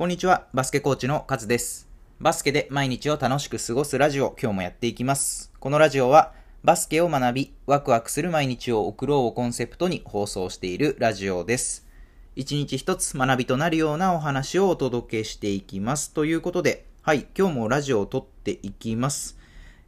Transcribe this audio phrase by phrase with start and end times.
[0.00, 1.86] こんにちは、バスケコーチのカズです。
[2.20, 5.52] バスケで毎日を楽しく過ごすラジオ、今日もやっていきます。
[5.60, 6.32] このラジオは、
[6.64, 11.86] バスケを学び、ワクワクする毎日を送ろうをコンセプトに放送しているラジオです。
[12.34, 16.14] 一日一つ学びとなるようなお話をお届けしていきます。
[16.14, 19.36] ということで、はい、今日もラジオを撮っていきます。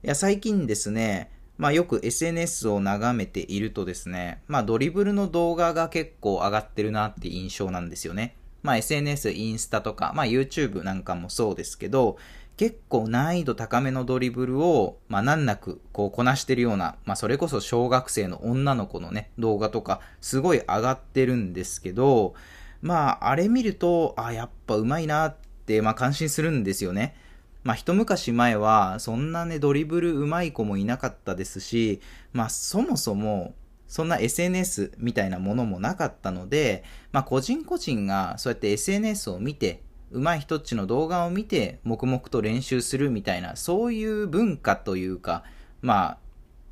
[0.05, 8.37] いや、最近ですね、まあよく SNS を眺めているとですね、まあドリブルの動画が結構上がってるなって印象なんですよね。
[8.63, 12.17] まあ SNS、インスタとか、まあ YouTube なんかもそうですけど、
[12.57, 22.35] 結構難易度高めのドリブルを、まあ難なくこうこなしてるような、まあそれこそ小学生の女の子のね、動画とか、すごい上がってるんですけど、
[22.81, 27.17] まああれ見ると、あ、やっぱ上手いなって、まあ感心するんですよね。
[27.65, 32.01] まあ一昔前は、そんなね、ドリブル上手い子もいなかったですし、
[32.33, 33.55] まあそもそも、
[33.93, 36.83] そんな SNS みたいなものもなかったので、
[37.13, 45.45] まあ個人個人がそうやって SNS を見て、上手い人っちの動画を見て、黙々と練習するみたいな、そういう文化というか、
[45.83, 46.19] まあ、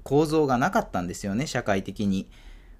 [0.02, 2.26] 構造がなかったんですよね、社会的に。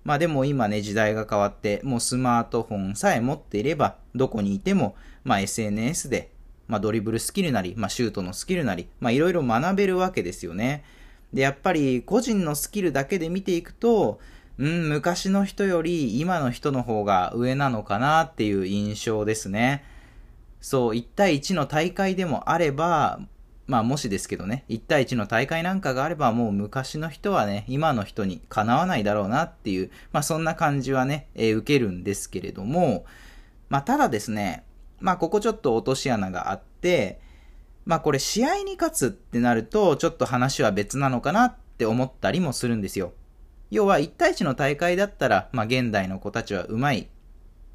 [0.05, 6.31] まあでも今ね、時代が変わって、もうスマートフォンさえ持っていれば、どこにいても、まあ SNS で、
[6.67, 10.83] まあドリブルスキルなり、まあシュートのスキルなり、まあいろいろ学べるわけですよね。
[11.33, 14.19] で、やっぱり個人のスキルだけで見ていくと、
[14.59, 19.85] うん、昔の人より今の人の方が上なのかなっていう印象ですね。
[20.61, 23.21] そう、1対1の大会でもあれば、
[23.67, 33.05] まあもしですけどね、1対1の大会なんかがあればもう昔の人はね、今の人にかなわないだろうなっていう、まあそんな感じはね、えー受けるんですけれども、
[33.69, 34.65] まあただですね、
[34.99, 37.21] まあここちょっと落とし穴があって、
[37.85, 43.13] まあこれ試合に勝つってなるとちょっと話は別なのかなって思ったりもするんですよ。
[43.71, 47.09] 要は1対1の大会だったら、まあ現代の子たちは上手い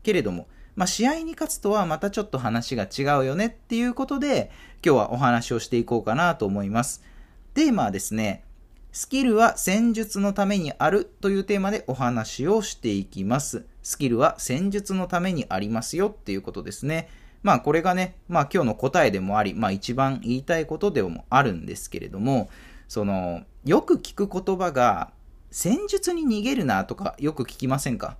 [0.03, 4.51] けれども、まあ、試合に勝つとはまたちょっと話が違うよねっていうことで、
[4.85, 7.01] 今日はお話をしていこうかなと思います。
[7.53, 8.43] テーマはですね、
[8.91, 13.65] スキルは戦術のためにあるというテーマでお話をしていきます。
[13.83, 17.09] スキルは戦術のためにありますよっていうことですね。
[17.45, 22.49] まあこれがね、まあ今日の答えでもあり、まあ一番言いたいことでもあるんですけれども、
[22.87, 25.11] その、よく聞く言葉が、
[25.51, 28.17] 戦術に逃げるなとかよく聞きませんか？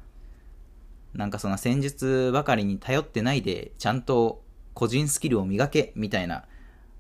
[1.16, 4.44] なんかその戦術ばかりに頼ってないで、ちゃんと
[4.76, 6.44] 個人スキルを磨け、みたいな、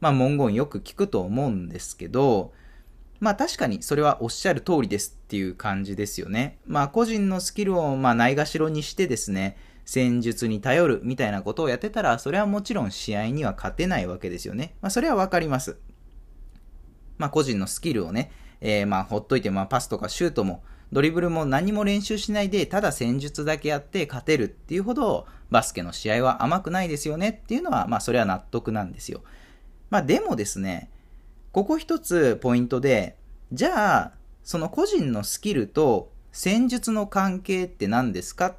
[0.02, 2.54] まあ文言よく聞くと思うんですけど、
[3.20, 6.58] まあ確かにそれはおっしゃる通りですっていう感じですよね。
[6.66, 14.74] まあ個人のスキルをまあないがしろにしてですね、戦術に頼るみたいなことをやってたら、それはもちろん試合には勝てないわけですよね。
[14.82, 15.78] まあそれはわかります。
[17.18, 18.32] まあ個人のスキルをね、
[18.62, 29.22] えーまあほっといて、まあパスとかシュートも、ドリブルも何も練習しないで、ただ戦術だけやって勝てるっていうほど、バスケの試合は甘くないですよねっていうのは、まあそれは納得なんですよ。
[29.92, 30.90] まあでもですね、
[31.52, 33.18] ここ一つポイントで、
[33.54, 34.12] じゃあ、
[34.44, 38.56] その個人のスキルと戦術の関係って何ですか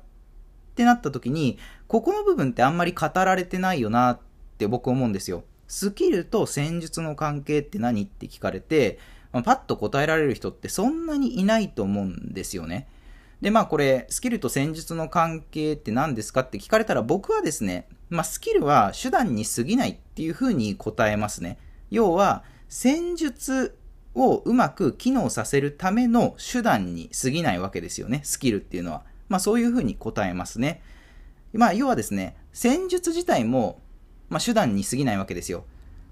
[0.77, 4.19] ってなった時に、ここの部分ってあんまり語られてないよなっ
[4.59, 5.45] て僕思うんですよ。
[5.69, 8.99] スキルと戦術の関係って何って聞かれて、
[9.33, 12.89] まあパッと答えられる人ってそんなにいないと思うんですよね。
[13.41, 21.57] で、まあこれ、スキルと戦術の関係って何ですかって聞かれたら僕はですね、まあスキルは手段に過ぎないっていうふうに答えますね。
[21.91, 23.79] 要は、戦術
[24.15, 29.05] をうまく機能させるための手段に過ぎないわけですよね、スキルっていうのは。
[29.29, 30.83] まあそういうふうに答えますね。
[31.53, 33.81] まあ要はですね、戦術自体も、
[34.29, 35.65] まあ手段に過ぎないわけですよ。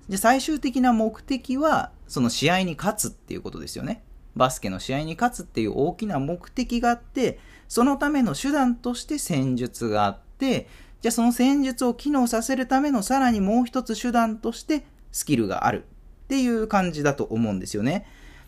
[0.09, 4.03] で、最終的な目的は、その試合に勝つっていうことですよね。
[4.37, 7.39] バスケの試合に勝つっていう大きな目的があって、
[7.69, 10.69] そのための手段として戦術があって、
[11.01, 15.85] じゃあその戦術を機能させるためのさらにもう一つ手段としてスキルがある
[16.25, 18.07] っていう感じだと思うんですよね。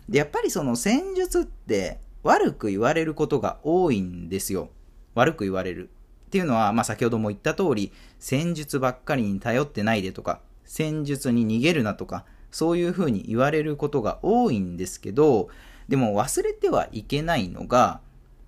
[0.09, 4.71] で、やっぱりその戦術って悪く言われることが多いんですよ。
[5.15, 5.91] 悪く言われる。
[6.27, 15.49] っていうのは、まあ先ほども言った通り、戦術ばっかりに頼ってないでとか、戦術に逃げるなとか、そういうふうに言われることが多いんですけど、
[15.89, 18.01] でも忘れてはいけないのが、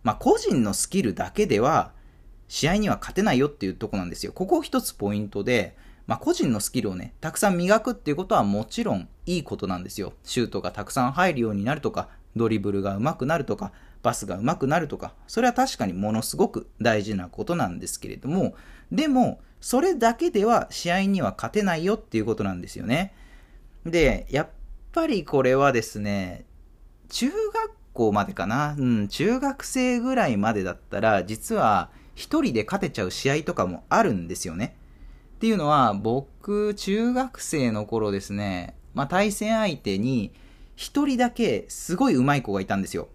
[0.02, 1.92] まあ個人のスキルだけでは、
[2.48, 4.32] 試合には勝てないよっていうとこなんですよ。
[4.32, 5.76] ここ一つポイントで、
[6.06, 10.14] まあ個人のスキルをね、たくさん磨くっていうことはもちろんいいことなんですよ。
[10.24, 18.54] シュートがたくさん入るようになるとか、ドリブルが上手くなるとか、パスが上手くなるとか、それは確かにものすごく大事なことなんですけれども、
[18.90, 23.12] でも、それだけでは試合には勝てないよっていうことなんですよね。
[23.84, 24.48] で、やっ
[24.92, 26.44] ぱりこれはですね、
[27.08, 34.76] 中学校までかな、うん、中学生ぐらいまでだったら、実は一人で勝てちゃう試合とかもあるんですよね。
[35.36, 40.32] っていうのは、僕、中学生の頃ですね、まあ、対戦相手に、
[40.78, 43.08] 一人だけすごい上手い子がいたんですよ。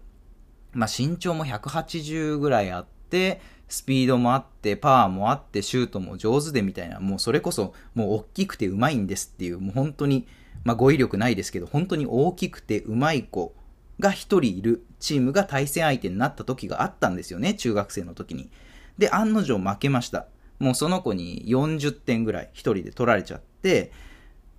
[0.74, 10.26] まあ、身長も180ぐらいあって、スピードもあって、パワーもあって、シュートも上手でみたいな、もうそれこそ、もう大きくて上手いんですっていう、もう本当に、
[10.62, 13.54] まあ、語彙力ないですけど、本当に大きくて上手い子
[13.98, 18.50] が一人いるチームが対戦相手になった時があったんですよね、中学生の時に。
[18.98, 20.26] で、案の定負けました。
[20.58, 23.90] もうその子に40点ぐらい一人で取られちゃって、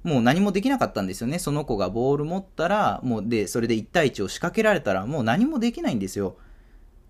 [0.06, 1.40] もう何もできなかったんですよね。
[1.40, 6.38] その子がボール持ったら、もうで、それで1対1を仕掛けられたら、もう何もできないんですよ。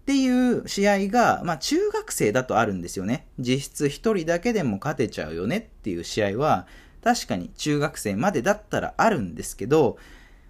[0.03, 3.27] っていう試合が、まあ中学生だとあるんですよね。
[3.38, 6.68] 実質1人だけでも勝てちゃうよねっていう試合は、
[7.03, 9.98] 確かに中学生までだったらあるんですけど、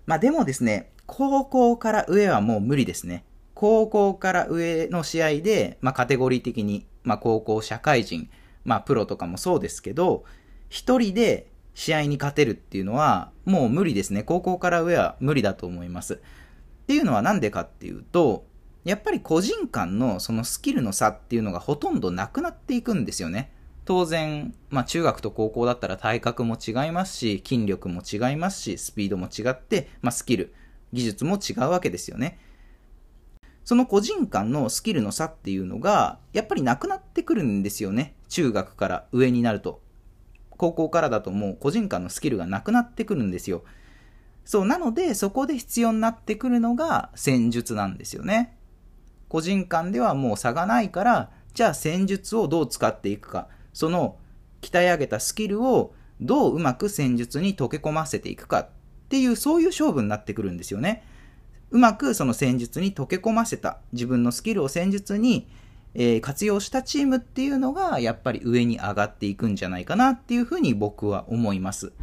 [0.05, 3.25] まあでもですね、高校から上はもう無理ですね。
[3.55, 8.29] 高校から上の試合で、まあカテゴリー的に、まあ高校社会人、
[8.65, 10.25] まあプロとかもそうですけど、
[10.69, 14.23] 一人で試合に勝てるっていうのは、もう無理ですね。
[14.23, 16.15] 高校から上は無理だと思います。
[16.15, 16.17] っ
[16.87, 18.47] ていうのはなんでかっていうと、
[18.85, 23.51] やっぱり個人間のそのスキルの差っていうのがほとんどなくなっていくんですよね。
[23.83, 30.53] 当然、まあ中学と高校だったら体格も違いますし、筋力も違いますし、スピードも違って、まあスキル、
[30.93, 32.39] 技術も違うわけですよね。
[33.65, 38.15] その個人間のスキルの差っていうのが、やっぱりなくなってくるんですよね。
[38.29, 39.81] 中学から上になると。
[40.57, 43.63] 高校からだともう個人間のスキルがなくなってくるんですよ。
[44.43, 48.57] そう、なのでそこで必要になってくるのが戦術なんですよね。
[49.27, 54.17] 個人間ではもう差がないから、じゃあ戦術をどう使っていくか、その
[54.61, 58.69] 鍛え上げたスキルをどううまく戦術に溶け込ませていくかっ
[59.09, 61.03] ていう、そういう勝負になってくるんですよね。
[61.71, 65.47] うまくその戦術に溶け込ませた、自分のスキルを戦術に
[65.97, 71.93] えー、活用したチームっていうのが、やっぱり上に上がっていくんじゃないかなっていうふうに僕は思います。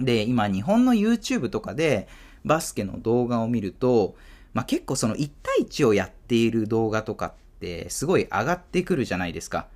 [0.00, 2.08] で、今日本の YouTube とかで
[2.44, 4.16] バスケの動画を見ると、
[4.52, 9.68] まあ、結構その1対1をやっている動画とかってすごい上がってくるじゃないですか。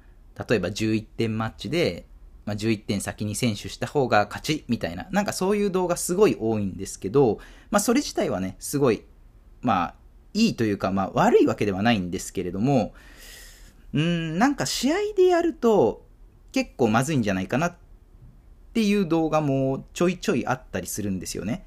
[0.49, 2.07] 例えば11点マッチで、
[2.47, 7.39] まあ、11点先に選手した方が勝ちみたいな、なんかそういう動画すごい多いんですけど、
[7.71, 9.05] まあそれ自体はね、すごい、
[9.63, 9.95] まあ
[10.35, 12.93] いいというか、まあ悪いわけではないんですけれども、
[13.95, 16.05] うん、なんか試合でやると
[16.53, 17.77] 結構まずいんじゃないかなっ
[18.75, 21.65] ていう動画もちょいちょいあったりするんですよね。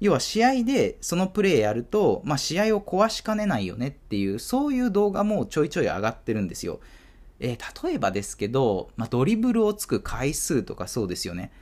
[0.00, 6.80] 要は試合でそのプレーやると、まあ、試合を壊しかねないよねっていう、そういう動画もちょいちょい上がってるんですよ。
[7.38, 11.52] えー、例えばですけど、まあ、ドリブルをつく回数とかそうですよね。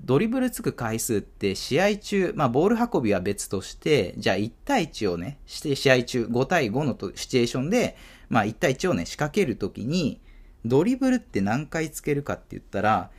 [0.00, 7.96] ドリブルつく回数って試合中、まあ、ボール運びは別として、じゃあ1対1をね、して試合中5対5のシチュエーションで、
[8.28, 10.20] まあ1対1をね、仕掛けるときに、
[10.64, 13.10] ドリブルって何回つけるかって言ったら、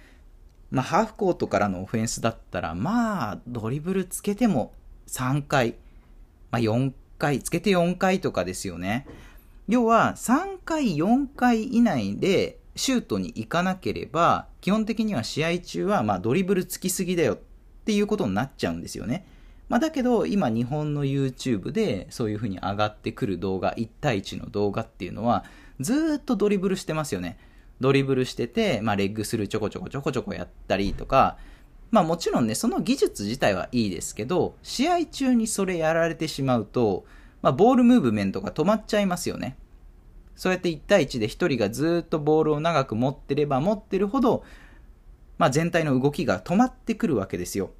[0.69, 4.73] まあハーフコートからのオフェンスだったら、まあドリブルつけても
[5.07, 5.75] 3回、
[6.51, 9.07] まあ4回、つけて4回とかですよね。
[9.67, 17.39] 要は3回、4回以内でシュートに行かなければ、基本的には試合中はまドリブルつきすぎだよっ
[17.85, 19.25] ていうことになっちゃうんですよね。
[19.69, 25.43] まあ、だけど、今日本の YouTube でそういう風に上がってくる動画、1対1の動画っていうのは、
[25.79, 27.37] ずっとドリブルしてますよね。
[27.81, 31.37] ドリブルしてて、まあ、レッグスルーちょこちょこちょこちょこやったりとか、
[31.91, 37.05] まあもちろんね、その技術自体はいいですけど、試合中にそれやられてしまうと、
[37.41, 39.57] まあボールムーブメントが止まっちゃいますよね。
[40.37, 44.45] そうやって1対1で1人がずっとボールを長く持ってれば持ってるほど、
[45.37, 47.71] まあ全体の動きが止まってくるわけですよ。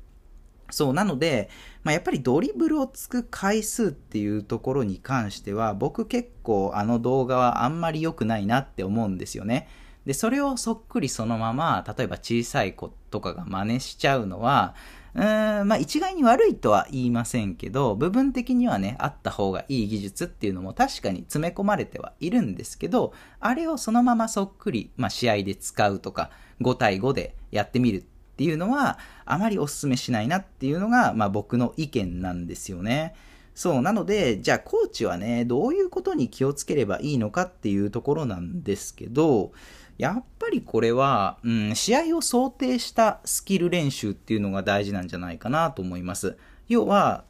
[0.70, 1.50] そう、なので、
[1.84, 9.70] まあ、やっぱりドリブルをつく回数っていうところに関しては、僕結構あの動画はあんまり良くないなって思うんですよね。
[10.06, 14.76] で、それをそっくりそのまま、例えば小さい子とかが真似しちゃうのは、
[15.18, 26.30] うーん、まあ一概に悪いとは言いませんけど、部分的にはね、あった方がいい技術っていうのも確かに詰め込まれてはいるんですけど、あれをそのままそっくり、まあ試合で使うとか、
[26.62, 28.02] 5対5でやってみるっ
[28.38, 33.16] ていうのは、あまりお勧めしないなっていうのが、まあ僕の意見なんですよね。
[33.56, 39.52] そう、なので、じゃあコーチはね、どういうことに気をつければいいのかっていうところなんですけど、
[39.98, 46.38] やっぱりこれは、うん、試合を想定したスキル練習っていうのが大事なんじゃないかなと思います。
[46.68, 47.24] 要は、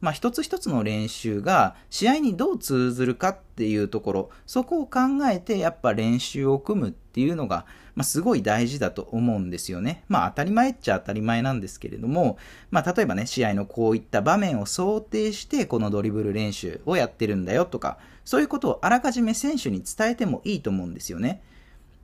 [0.00, 5.00] まあ、一つ一つの練習が試合にどう通ずるかっていうところ、そこを考
[5.30, 10.04] えてやっぱ練習を組むっていうのが、まあ、すごい大事だと思うんですよね。
[10.08, 12.38] まあ、当たり前っちゃ当たり前なんですけれども、
[12.70, 21.42] まあ、例えばね、試合のこういった場面を想定して、このドリブル練習をやってるんだよとか、そういうことをあらかじめ選手に伝えてもいいと思うんですよね。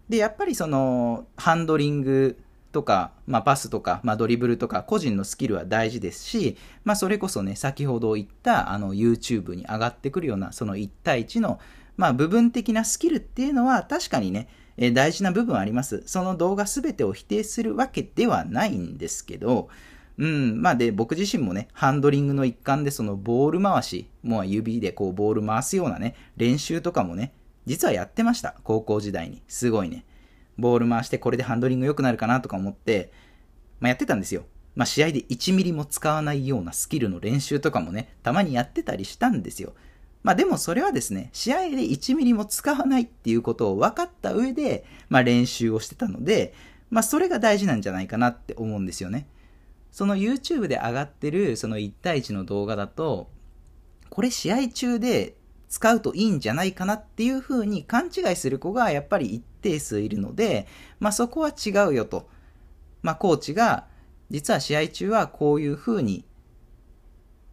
[0.09, 2.39] で、やっぱりその、ハンドリング
[2.73, 11.59] とか、まあ、パスとか、まあ、ドリブルとか、個人のスキルは大事ですし、まあ、それこそね、先ほど言った、あの、YouTube に上がってくるような、その1対1の、
[11.97, 16.03] まあ、部分的なスキルっていうのは、確かにね、え大事な部分あります。
[16.07, 19.69] その動画全てを否定するわけではないんですけど、
[20.19, 27.33] うん、まあで、僕自身もね、ハンドリングの一環でそのボール回し、もう指でこうボール回すようなね、練習とかもね、
[27.67, 28.57] 実はやってました。
[28.65, 29.43] 高校時代に。
[29.49, 30.05] すごいね。
[30.59, 33.13] ボール回してこれでハンドリング良くなるかなとか思って、
[33.81, 34.45] まあ、やってたんですよ。
[34.75, 39.75] まあ、試合で1ミリも使わないようなスキルの練習とかもね、たまにやってたりしたんですよ。
[40.27, 46.53] まあでもそれはですね、試合で1ミリも使わないっていうことを分かった上で、まあ練習をしてたので、
[46.91, 49.29] まあそれが大事なんじゃないかなって思うんですよね。
[49.93, 53.31] その YouTube で上がってるその1対1の動画だと、
[54.11, 55.37] これ試合中で
[55.76, 60.66] 使うといいんじゃないかなっていうふうに勘違いする子がやっぱり一定数いるので、
[61.00, 62.30] まあそこは違うよと。
[63.02, 63.85] まあコーチが
[64.30, 66.25] 実は試合中はこういうふうに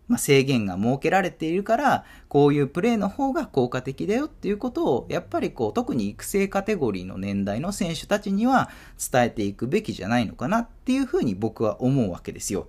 [0.08, 8.70] まあ、制限が設けられているから、こういうプレーの方が効果的だよっていうことを、やっぱりこう、特に育成カテゴリーの年代の選手たちには
[9.12, 12.68] 伝えていくべきじゃないのかなっていうふうに僕は思うわけですよ。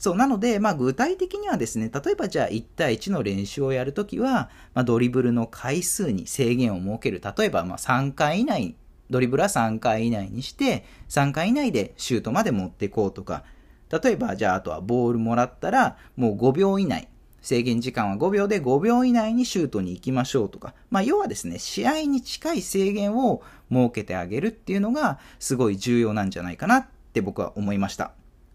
[0.00, 7.20] そう、なので、まあ具体的にはですね、例えばじゃあ1対1の練習をやるときは、まあ、ドリブルの回数に制限を設ける。
[7.36, 8.76] 例えばまあ3回以内、
[9.10, 13.44] ドリブルは3回以内にして、3回以内でシュートまで持っていこうとか、
[13.90, 17.08] 例えば、じゃあ、あとはボールもらったら、もう5秒以内、
[17.42, 28.12] 制限時間は5秒で5秒以内にシュートに行きましょうとか、まあ、要はですね、試合に近い制限を設けてあげるっていうのが、すごい重要なんじゃないかなって僕は思いました。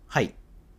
[0.08, 0.34] はい。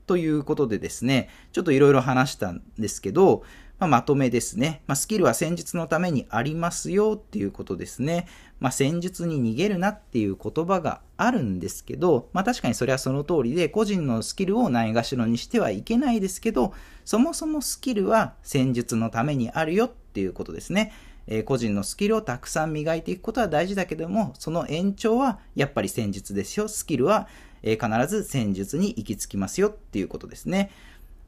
[0.07, 3.43] ということでですね、ちょっといろいろ話したんですけど、
[3.79, 4.83] まあ、まとめですね。
[4.87, 8.27] まあ、スキルは戦術のためにありますよっていうことですね。
[8.59, 16.73] まあ、戦術に逃げるなっていう言葉があるんですけど、まあ、確かにそれはその通りで、個人のスキルをないがしろにしてはいけないですけど、
[17.05, 20.93] そもそもスキルは戦術のためにあるよっていうことですね。
[21.27, 26.69] えー、個人のスキルをたくさん磨いていくことは大事だけども、その延長はやっぱり戦術ですよ。
[26.69, 27.29] スキルは、
[27.63, 30.71] えー、必ず戦術に行き着きますよっていうことですね。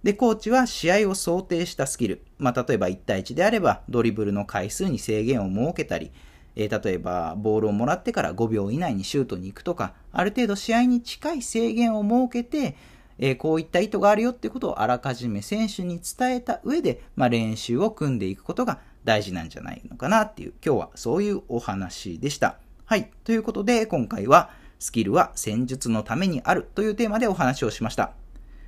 [0.03, 2.23] で、コーチは試合を想定したスキル。
[2.39, 6.13] まあ、例えば1対1であれば、ドリブルの回数に制限を設けたり、
[6.55, 12.77] えー、例えば、ボールをもらってから5秒以内にシュートに行くとか、ある程度試合に近い制限を設けて、
[13.19, 18.79] えー、こういった意図があるよってことをあらかじめ選手に伝えた上で、まあ、練習を組んでいくことが
[19.09, 22.59] 大事なんじゃないのかなっていう、今日はそういうお話でした。
[22.85, 23.11] はい。
[23.25, 28.13] ということで、今回は、スキルは戦術のためにあるというテーマでお話をしました。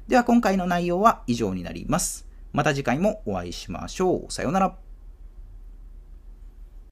[0.09, 2.27] では今回の内容は以上になります。
[2.53, 4.33] また次回もお会いしましょう。
[4.33, 4.90] さようなら。